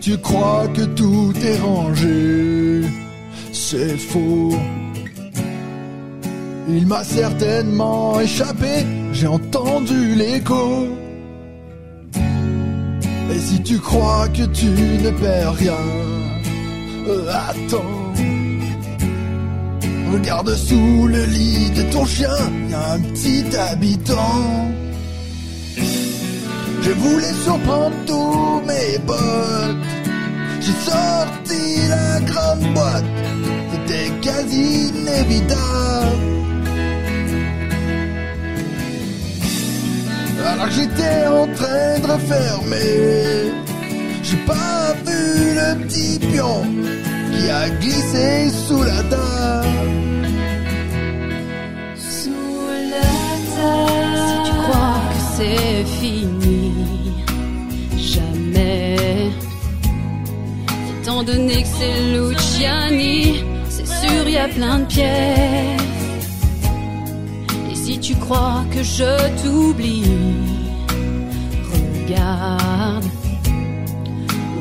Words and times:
tu 0.00 0.18
crois 0.18 0.66
que 0.68 0.82
tout 0.82 1.32
est 1.42 1.58
rangé, 1.58 2.82
c'est 3.52 3.96
faux. 3.96 4.54
Il 6.68 6.86
m'a 6.86 7.04
certainement 7.04 8.20
échappé, 8.20 8.84
j'ai 9.12 9.26
entendu 9.26 10.14
l'écho. 10.14 10.88
Et 13.32 13.38
si 13.38 13.62
tu 13.62 13.78
crois 13.78 14.28
que 14.28 14.44
tu 14.44 14.66
ne 14.66 15.10
perds 15.10 15.54
rien, 15.54 15.84
euh, 17.08 17.30
attends. 17.30 17.96
Regarde 20.12 20.54
sous 20.56 21.06
le 21.06 21.24
lit 21.24 21.70
de 21.70 21.82
ton 21.92 22.04
chien, 22.04 22.36
y 22.68 22.74
a 22.74 22.92
un 22.94 23.00
petit 23.00 23.44
habitant. 23.56 24.70
Je 26.82 26.90
voulais 26.90 27.32
surprendre 27.44 27.94
mes 28.66 28.98
potes. 29.06 29.76
J'ai 30.60 30.78
sorti 30.90 31.62
la 31.88 32.20
grande 32.20 32.74
boîte, 32.74 33.04
c'était 33.72 34.10
quasi 34.20 34.88
inévitable. 34.88 36.30
Alors 40.46 40.66
que 40.66 40.72
j'étais 40.72 41.26
en 41.26 41.46
train 41.54 41.98
de 42.02 42.06
refermer, 42.12 43.52
j'ai 44.22 44.40
pas 44.46 44.94
vu 45.06 45.54
le 45.60 45.68
petit 45.84 46.18
pion 46.18 46.64
qui 47.32 47.50
a 47.50 47.68
glissé 47.80 48.50
sous 48.66 48.82
la 48.82 49.02
table. 49.04 49.68
Sous 51.96 52.30
la 52.94 53.10
table. 53.54 54.18
Si 54.28 54.36
tu 54.46 54.52
crois 54.62 55.00
que 55.10 55.20
c'est 55.36 55.84
fini, 55.98 56.49
Étant 61.20 61.32
donné 61.34 61.62
que 61.62 61.68
c'est 61.78 62.00
Luciani, 62.14 63.44
c'est 63.68 63.86
sûr 63.86 64.26
y 64.26 64.38
a 64.38 64.48
plein 64.48 64.78
de 64.78 64.86
pièces. 64.86 65.82
Et 67.70 67.74
si 67.74 67.98
tu 68.00 68.14
crois 68.14 68.64
que 68.70 68.82
je 68.82 69.42
t'oublie, 69.42 70.04
regarde. 71.74 73.04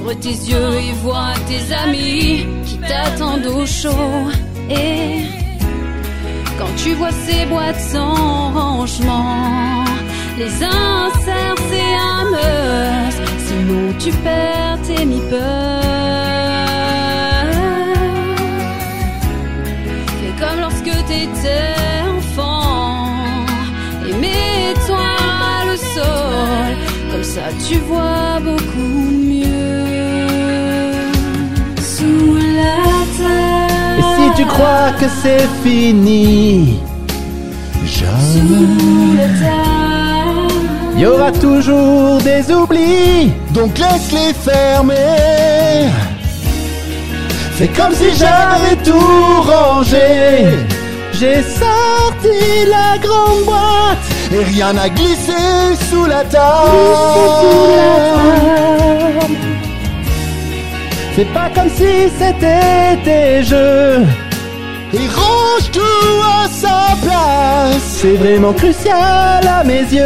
Ouvre 0.00 0.14
tes 0.14 0.30
yeux 0.30 0.74
et 0.80 0.92
vois 1.02 1.34
tes 1.46 1.74
amis 1.74 2.46
qui 2.64 2.78
t'attendent 2.78 3.52
au 3.54 3.66
chaud. 3.66 4.30
Et 4.70 5.24
quand 6.58 6.74
tu 6.82 6.94
vois 6.94 7.12
ces 7.26 7.44
boîtes 7.44 7.80
sans 7.80 8.52
rangement, 8.52 9.84
les 10.38 10.64
inserts 10.64 11.54
un 11.98 12.24
must, 12.30 13.20
sinon 13.46 13.92
tu 13.98 14.10
perds 14.22 14.78
tes 14.86 15.04
mi-peurs. 15.04 15.75
Ça 27.36 27.48
tu 27.68 27.76
vois 27.90 28.40
beaucoup 28.48 29.02
mieux. 29.34 29.86
Sous 31.94 32.34
la 32.60 32.82
terre. 33.18 33.98
Et 33.98 34.04
si 34.16 34.26
tu 34.38 34.44
crois 34.54 34.90
que 34.98 35.06
c'est 35.20 35.48
fini, 35.62 36.80
terre. 39.42 39.60
il 40.94 41.00
y 41.00 41.06
aura 41.06 41.30
toujours 41.30 42.22
des 42.22 42.42
oublis. 42.58 43.32
Donc 43.50 43.72
laisse-les 43.82 44.32
fermer. 44.48 45.90
Fais 47.56 47.68
comme 47.78 47.94
si 48.00 48.10
j'avais 48.20 48.76
tout 48.88 49.42
rangé. 49.52 50.08
J'ai 51.18 51.42
sorti 51.42 52.38
la 52.76 52.98
grande 53.04 53.44
boîte 53.44 54.15
et 54.32 54.44
rien 54.44 54.72
n'a 54.72 54.88
glissé 54.88 55.32
sous 55.90 56.04
la 56.06 56.24
table. 56.24 56.46
C'est 61.14 61.32
pas 61.32 61.48
comme 61.54 61.70
si 61.70 62.10
c'était 62.18 62.96
des 63.04 63.42
jeux. 63.42 64.04
Et 64.92 65.06
range 65.20 65.70
tout 65.72 66.22
à 66.40 66.48
sa 66.48 66.94
place. 67.02 67.82
C'est 68.00 68.16
vraiment 68.16 68.52
crucial 68.52 69.46
à 69.46 69.64
mes 69.64 69.84
yeux. 69.98 70.04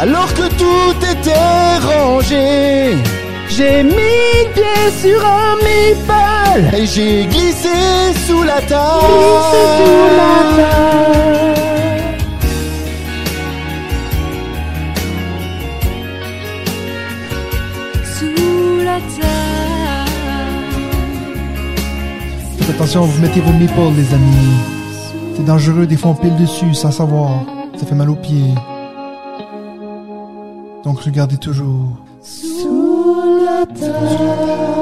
Alors 0.00 0.32
que 0.34 0.46
tout 0.62 0.94
était 1.12 1.78
rangé, 1.90 2.96
j'ai 3.48 3.82
mis 3.82 4.17
pied 4.58 4.90
sur 5.02 5.24
un 5.24 5.56
meatball 5.56 6.74
et 6.74 6.86
j'ai 6.86 7.26
glissé 7.26 7.68
sous 8.26 8.42
la 8.42 8.60
table. 8.62 9.04
Sous 18.04 18.80
la 18.84 18.98
terre. 19.16 20.06
Faites 22.58 22.70
attention, 22.70 23.02
vous 23.02 23.20
mettez 23.22 23.40
vos 23.40 23.52
meeples, 23.52 23.96
les 23.96 24.14
amis. 24.14 24.56
C'est 25.36 25.44
dangereux, 25.44 25.86
des 25.86 25.96
fois 25.96 26.10
on 26.12 26.14
pile 26.14 26.36
dessus 26.36 26.74
sans 26.74 26.90
savoir. 26.90 27.44
Ça 27.78 27.86
fait 27.86 27.94
mal 27.94 28.10
aux 28.10 28.16
pieds. 28.16 28.54
Donc 30.84 31.00
regardez 31.00 31.36
toujours. 31.36 31.92
Sous 32.22 32.77
la 33.58 33.66
table. 33.66 34.77